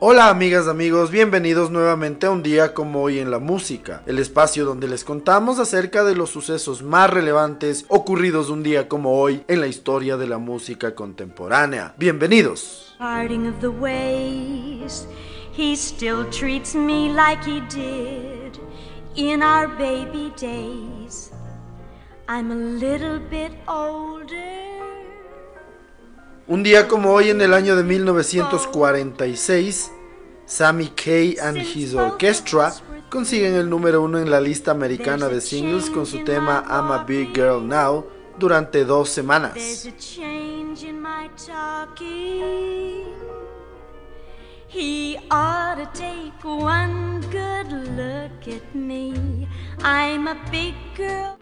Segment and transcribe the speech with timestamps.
[0.00, 4.64] Hola amigas, amigos, bienvenidos nuevamente a un día como hoy en la música, el espacio
[4.64, 9.60] donde les contamos acerca de los sucesos más relevantes ocurridos un día como hoy en
[9.60, 11.94] la historia de la música contemporánea.
[11.98, 12.96] Bienvenidos.
[15.56, 18.56] He still treats me like he did
[19.16, 21.32] in our baby days.
[22.28, 24.57] I'm a little bit older.
[26.48, 29.92] Un día como hoy en el año de 1946,
[30.46, 32.72] Sammy Kaye and His Orchestra
[33.10, 37.04] consiguen el número uno en la lista americana de singles con su tema I'm a
[37.04, 38.06] Big Girl Now
[38.38, 39.58] durante dos semanas.
[44.70, 49.46] He ought to take one good look at me.
[49.82, 51.38] I'm a big girl.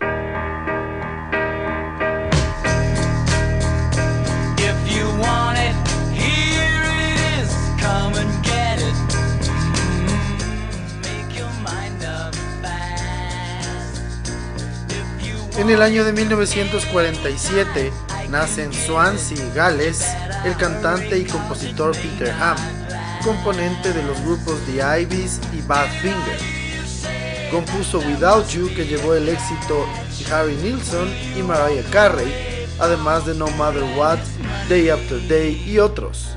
[15.66, 17.90] En el año de 1947
[18.30, 20.06] nace en Swansea, Gales,
[20.44, 22.56] el cantante y compositor Peter Ham,
[23.24, 26.38] componente de los grupos The Ivies y Badfinger.
[27.50, 29.86] Compuso Without You que llevó el éxito
[30.18, 34.18] de Harry Nilsson y Mariah Carey, además de No Matter What,
[34.68, 36.36] Day After Day y otros.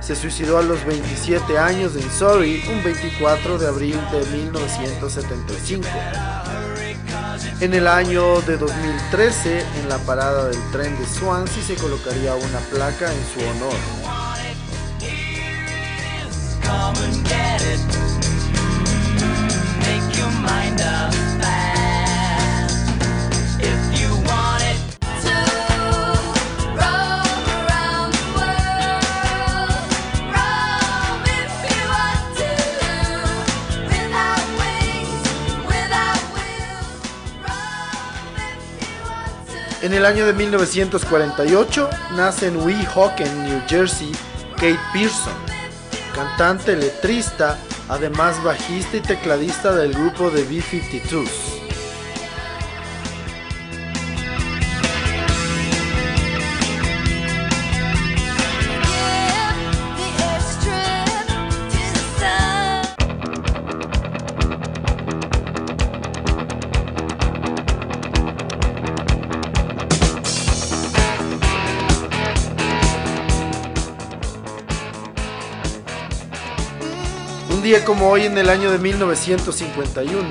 [0.00, 5.88] Se suicidó a los 27 años en Surrey un 24 de abril de 1975.
[7.60, 12.58] En el año de 2013, en la parada del tren de Swansea se colocaría una
[12.70, 13.74] placa en su honor.
[39.86, 44.10] En el año de 1948 nace en Weehawken, New Jersey,
[44.56, 45.32] Kate Pearson,
[46.12, 47.56] cantante, letrista,
[47.88, 51.55] además bajista y tecladista del grupo de B-52s.
[77.66, 80.28] Día como hoy en el año de 1951,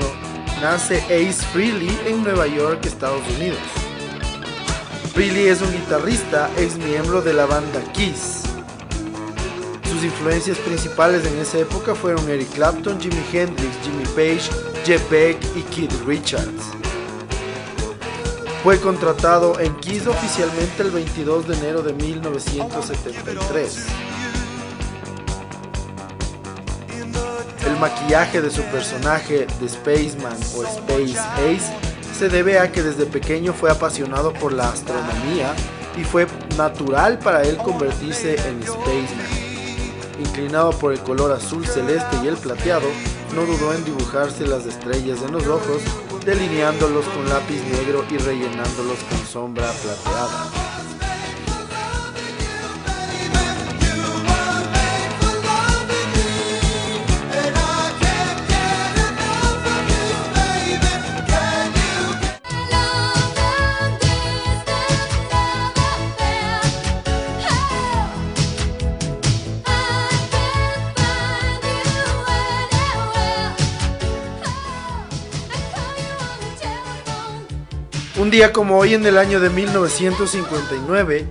[0.61, 3.59] nace Ace Frehley en Nueva York, Estados Unidos.
[5.13, 8.43] Frehley es un guitarrista, ex miembro de la banda Kiss.
[9.91, 14.49] Sus influencias principales en esa época fueron Eric Clapton, Jimi Hendrix, Jimmy Page,
[14.85, 16.63] Jeff Beck y Keith Richards.
[18.63, 23.87] Fue contratado en Kiss oficialmente el 22 de enero de 1973.
[27.75, 31.73] El maquillaje de su personaje de Spaceman o Space Ace
[32.17, 35.53] se debe a que desde pequeño fue apasionado por la astronomía
[35.97, 36.25] y fue
[36.55, 39.27] natural para él convertirse en Spaceman.
[40.19, 42.87] Inclinado por el color azul celeste y el plateado,
[43.35, 45.81] no dudó en dibujarse las estrellas en los ojos,
[46.25, 50.64] delineándolos con lápiz negro y rellenándolos con sombra plateada.
[78.25, 81.27] Un día como hoy en el año de 1959,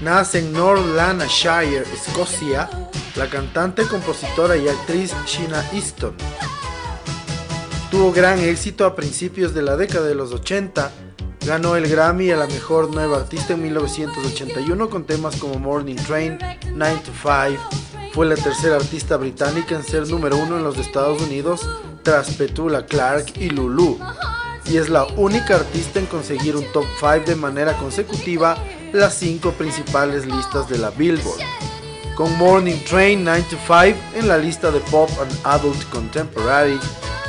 [0.00, 2.70] nace en North Lanarkshire, Escocia,
[3.16, 6.14] la cantante, compositora y actriz Sheena Easton.
[7.90, 10.92] Tuvo gran éxito a principios de la década de los 80,
[11.44, 16.38] ganó el Grammy a la mejor nueva artista en 1981 con temas como Morning Train,
[16.72, 17.60] 9 to 5.
[18.12, 21.68] Fue la tercera artista británica en ser número uno en los Estados Unidos
[22.04, 23.98] tras Petula Clark y Lulu
[24.66, 28.56] y es la única artista en conseguir un top 5 de manera consecutiva
[28.92, 31.40] las cinco principales listas de la Billboard.
[32.14, 36.78] Con Morning Train 9 to 5 en la lista de Pop and Adult Contemporary,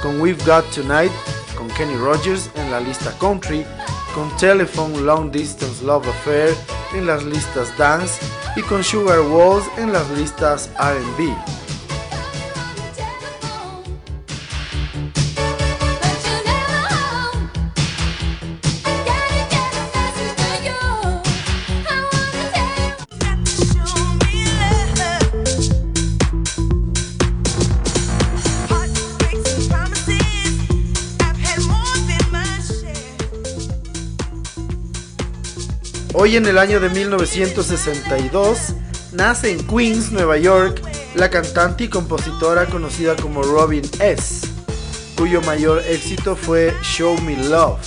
[0.01, 1.12] con We've Got Tonight
[1.62, 3.63] con Kenny Rogers en la lista Country,
[4.16, 6.56] con Telephone Long Distance Love Affair
[6.95, 8.19] en las listas Dance
[8.56, 11.61] y con Sugar Walls en las listas RB.
[36.13, 38.74] Hoy en el año de 1962
[39.13, 40.81] nace en Queens, Nueva York,
[41.16, 44.48] la cantante y compositora conocida como Robin S.,
[45.16, 47.80] cuyo mayor éxito fue Show Me Love.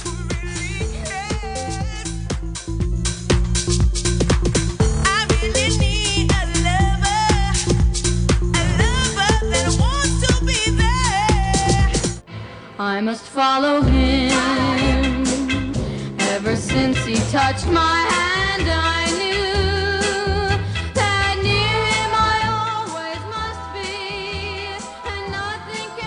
[12.79, 15.25] I must follow him.
[16.35, 18.04] Ever since he touched my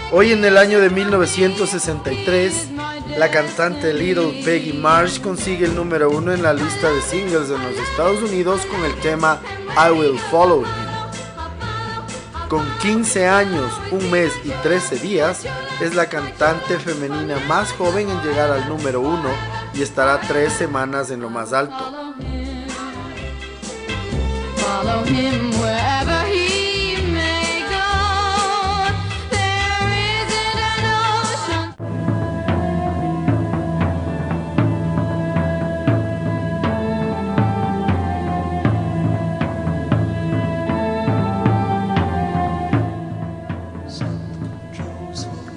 [0.09, 2.69] Hoy en el año de 1963,
[3.17, 7.61] la cantante Little Peggy Marsh consigue el número uno en la lista de singles en
[7.61, 9.39] los Estados Unidos con el tema
[9.75, 12.47] I Will Follow Him.
[12.47, 15.43] Con 15 años, un mes y 13 días,
[15.81, 19.29] es la cantante femenina más joven en llegar al número uno
[19.73, 22.06] y estará tres semanas en lo más alto.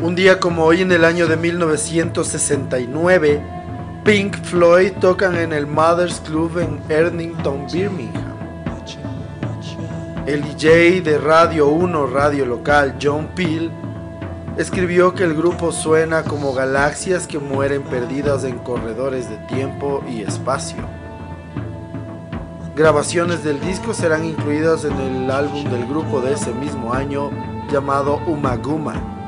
[0.02, 3.42] Un día como hoy en el año de 1969,
[4.02, 8.19] Pink Floyd tocan en el Mothers Club en Ernington, Birmingham.
[10.30, 13.72] El DJ de Radio 1, radio local, John Peel,
[14.56, 20.22] escribió que el grupo suena como galaxias que mueren perdidas en corredores de tiempo y
[20.22, 20.78] espacio.
[22.76, 27.32] Grabaciones del disco serán incluidas en el álbum del grupo de ese mismo año
[27.68, 29.19] llamado Umaguma.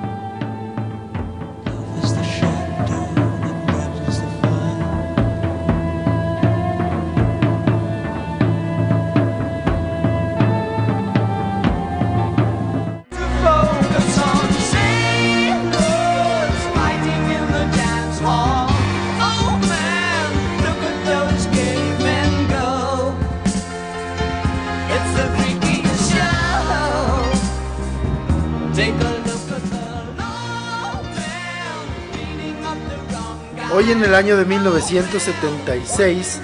[33.75, 36.43] Hoy en el año de 1976,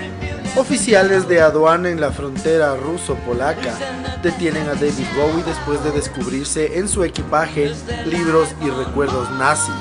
[0.57, 3.75] oficiales de aduana en la frontera ruso-polaca
[4.23, 7.75] detienen a David Bowie después de descubrirse en su equipaje
[8.07, 9.75] libros y recuerdos nazis.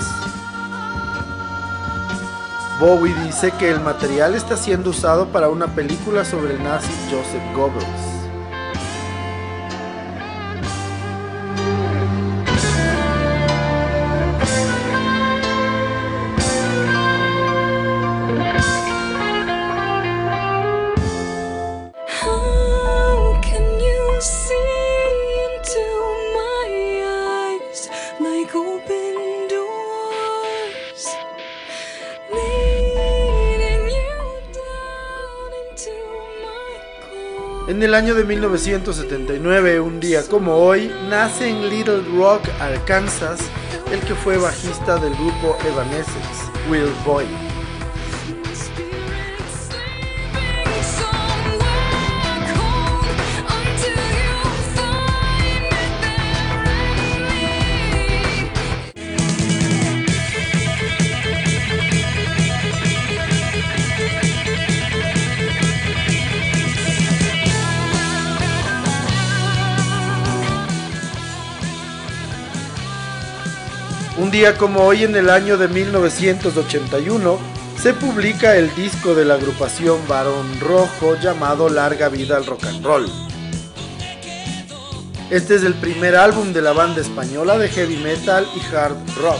[2.82, 7.56] Bowie dice que el material está siendo usado para una película sobre el nazi Joseph
[7.56, 8.17] Goebbels.
[37.78, 43.40] En el año de 1979, un día como hoy, nace en Little Rock, Arkansas,
[43.92, 47.47] el que fue bajista del grupo Evanescence, Will Boyd.
[74.28, 77.40] Un día como hoy en el año de 1981
[77.82, 82.86] se publica el disco de la agrupación Barón Rojo llamado Larga Vida al Rock and
[82.86, 83.10] Roll.
[85.30, 89.40] Este es el primer álbum de la banda española de heavy metal y hard rock.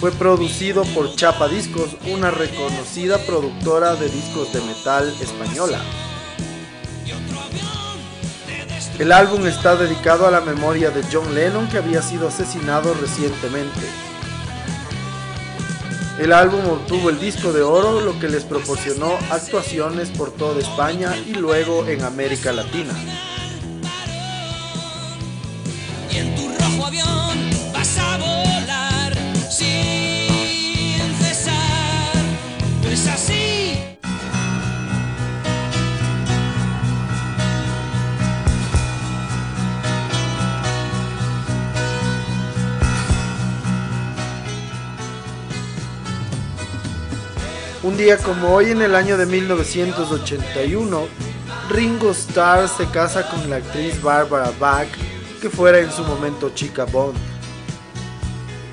[0.00, 5.82] Fue producido por Chapa Discos, una reconocida productora de discos de metal española.
[8.98, 13.86] El álbum está dedicado a la memoria de John Lennon que había sido asesinado recientemente.
[16.18, 21.16] El álbum obtuvo el disco de oro, lo que les proporcionó actuaciones por toda España
[21.16, 22.92] y luego en América Latina.
[47.88, 51.08] Un día como hoy en el año de 1981,
[51.70, 54.88] Ringo Starr se casa con la actriz Barbara Bach,
[55.40, 57.16] que fuera en su momento chica Bond.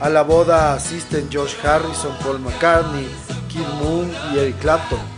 [0.02, 3.08] A la boda asisten George Harrison, Paul McCartney,
[3.48, 5.15] Kid Moon y Eric Clapton.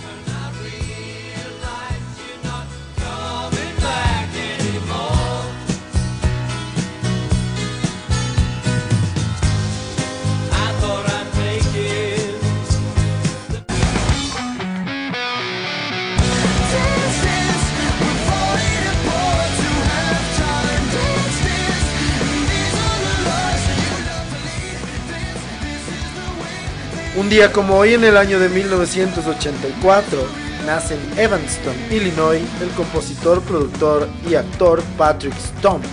[27.28, 30.18] Un día como hoy en el año de 1984,
[30.66, 35.84] nace en Evanston, Illinois, el compositor, productor y actor Patrick Stump.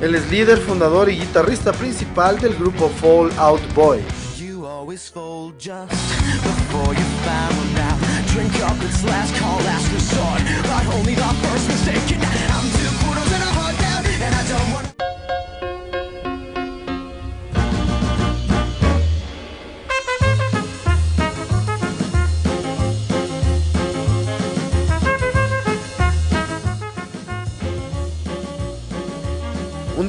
[0.00, 4.00] Él es líder, fundador y guitarrista principal del grupo Fall Out Boy.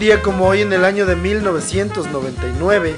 [0.04, 2.98] Día como hoy en el año de 1999,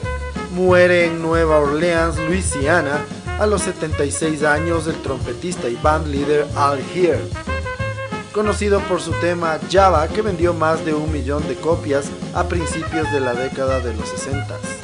[0.56, 3.06] muere en Nueva Orleans, Luisiana,
[3.38, 6.08] a los 76 años el trompetista y band
[6.56, 7.22] Al Here.
[8.34, 13.12] Conocido por su tema Java que vendió más de un millón de copias a principios
[13.12, 14.75] de la década de los 60.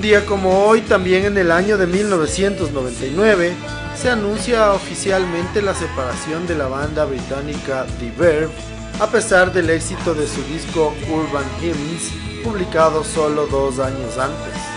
[0.00, 3.52] Un día como hoy, también en el año de 1999,
[3.94, 8.48] se anuncia oficialmente la separación de la banda británica The Verve,
[8.98, 14.69] a pesar del éxito de su disco Urban Hymns, publicado solo dos años antes.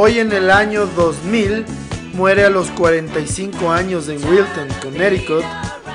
[0.00, 1.66] Hoy en el año 2000
[2.14, 5.42] muere a los 45 años en Wilton, Connecticut,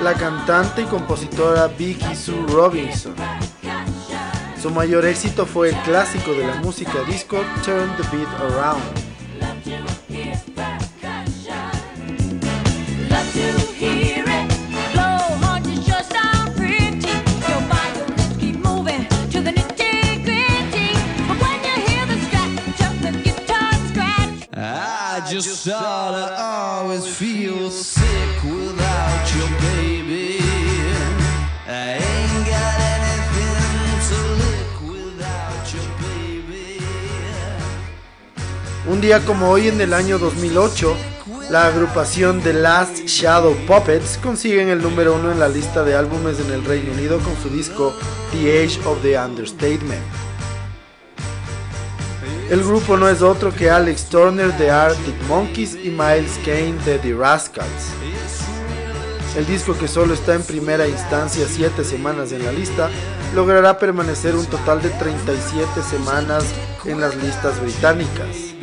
[0.02, 3.14] la cantante y compositora Vicky Sue Robinson.
[4.60, 9.03] Su mayor éxito fue el clásico de la música disco Turn the Beat Around.
[39.04, 40.96] Día como hoy en el año 2008,
[41.50, 46.40] la agrupación The Last Shadow Puppets consiguen el número uno en la lista de álbumes
[46.40, 47.94] en el Reino Unido con su disco
[48.32, 50.00] The Age of the Understatement.
[52.48, 56.98] El grupo no es otro que Alex Turner de Arctic Monkeys y Miles Kane de
[56.98, 57.90] The Rascals.
[59.36, 62.88] El disco que solo está en primera instancia 7 semanas en la lista
[63.34, 66.46] logrará permanecer un total de 37 semanas
[66.86, 68.53] en las listas británicas.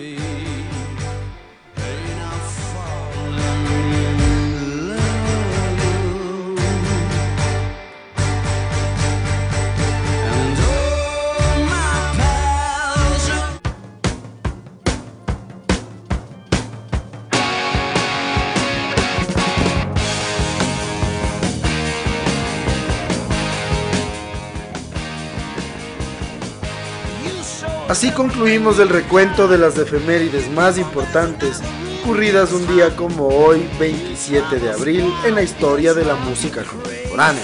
[27.91, 31.59] Así concluimos el recuento de las efemérides más importantes
[31.99, 37.43] ocurridas un día como hoy, 27 de abril, en la historia de la música contemporánea.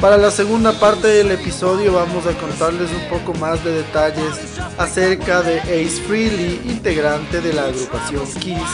[0.00, 5.42] Para la segunda parte del episodio vamos a contarles un poco más de detalles acerca
[5.42, 8.70] de Ace Frehley, integrante de la agrupación Kiss,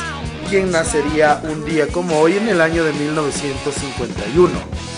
[0.51, 4.98] quien nacería un día como hoy en el año de 1951.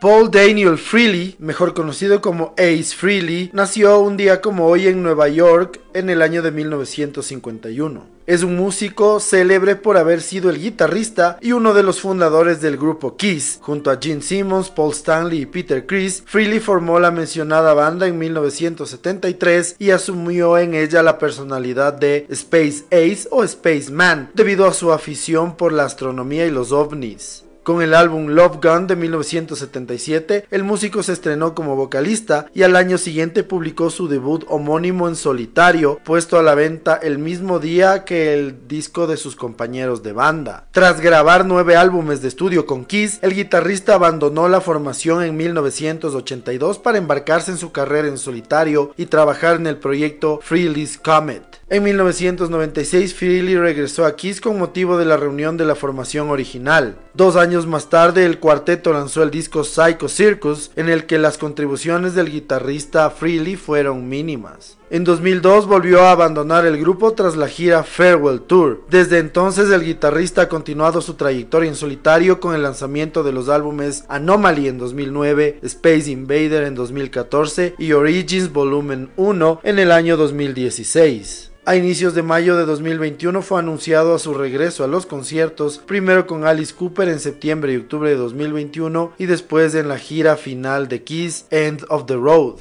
[0.00, 5.26] Paul Daniel Freely, mejor conocido como Ace Freely, nació un día como hoy en Nueva
[5.26, 8.06] York en el año de 1951.
[8.24, 12.76] Es un músico célebre por haber sido el guitarrista y uno de los fundadores del
[12.76, 13.58] grupo Kiss.
[13.60, 18.20] Junto a Gene Simmons, Paul Stanley y Peter Criss, Freely formó la mencionada banda en
[18.20, 24.92] 1973 y asumió en ella la personalidad de Space Ace o Spaceman debido a su
[24.92, 27.47] afición por la astronomía y los ovnis.
[27.68, 32.74] Con el álbum Love Gun de 1977, el músico se estrenó como vocalista y al
[32.76, 38.06] año siguiente publicó su debut homónimo en solitario, puesto a la venta el mismo día
[38.06, 40.66] que el disco de sus compañeros de banda.
[40.70, 46.78] Tras grabar nueve álbumes de estudio con Kiss, el guitarrista abandonó la formación en 1982
[46.78, 51.57] para embarcarse en su carrera en solitario y trabajar en el proyecto Freely's Comet.
[51.70, 56.96] En 1996, Freely regresó a Kiss con motivo de la reunión de la formación original.
[57.12, 61.36] Dos años más tarde, el cuarteto lanzó el disco Psycho Circus, en el que las
[61.36, 64.77] contribuciones del guitarrista Freely fueron mínimas.
[64.90, 68.84] En 2002 volvió a abandonar el grupo tras la gira Farewell Tour.
[68.88, 73.50] Desde entonces el guitarrista ha continuado su trayectoria en solitario con el lanzamiento de los
[73.50, 80.16] álbumes Anomaly en 2009, Space Invader en 2014 y Origins Volumen 1 en el año
[80.16, 81.50] 2016.
[81.66, 86.26] A inicios de mayo de 2021 fue anunciado a su regreso a los conciertos, primero
[86.26, 90.88] con Alice Cooper en septiembre y octubre de 2021 y después en la gira final
[90.88, 92.54] de Kiss End of the Road.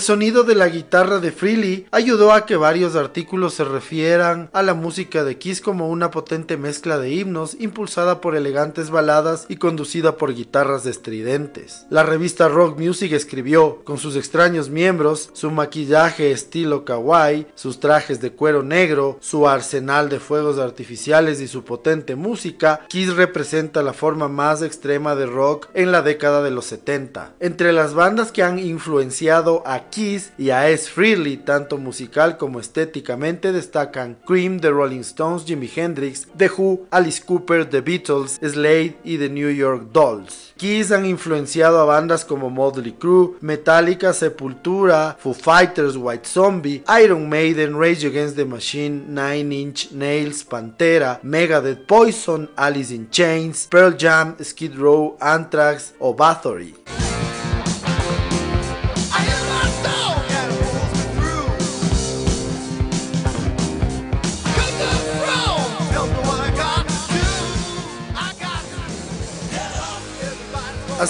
[0.00, 4.62] El sonido de la guitarra de Freely ayudó a que varios artículos se refieran a
[4.62, 9.56] la música de Kiss como una potente mezcla de himnos impulsada por elegantes baladas y
[9.56, 11.84] conducida por guitarras estridentes.
[11.90, 18.22] La revista Rock Music escribió, con sus extraños miembros, su maquillaje estilo kawaii, sus trajes
[18.22, 23.92] de cuero negro, su arsenal de fuegos artificiales y su potente música, Kiss representa la
[23.92, 27.34] forma más extrema de rock en la década de los 70.
[27.38, 30.88] Entre las bandas que han influenciado a Kiss y a S.
[30.90, 37.22] Freely, tanto musical como estéticamente, destacan Cream, The Rolling Stones, Jimi Hendrix, The Who, Alice
[37.24, 40.52] Cooper, The Beatles, Slade y The New York Dolls.
[40.56, 47.28] Kiss han influenciado a bandas como Motley Crue, Metallica, Sepultura, Foo Fighters, White Zombie, Iron
[47.28, 53.92] Maiden, Rage Against the Machine, Nine Inch Nails, Pantera, Megadeth, Poison, Alice in Chains, Pearl
[53.96, 56.74] Jam, Skid Row, Anthrax o Bathory.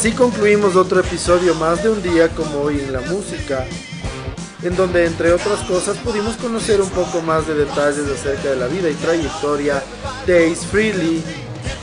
[0.01, 3.67] Así concluimos otro episodio más de un día como hoy en la música,
[4.63, 8.67] en donde entre otras cosas pudimos conocer un poco más de detalles acerca de la
[8.67, 9.83] vida y trayectoria
[10.25, 11.23] de Ace Frehley,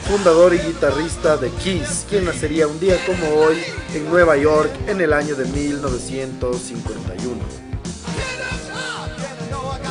[0.08, 3.62] fundador y guitarrista de Kiss, quien nacería un día como hoy
[3.94, 7.36] en Nueva York en el año de 1951.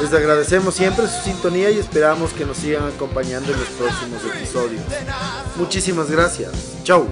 [0.01, 4.83] Les agradecemos siempre su sintonía y esperamos que nos sigan acompañando en los próximos episodios.
[5.55, 6.51] Muchísimas gracias.
[6.83, 7.07] Chau.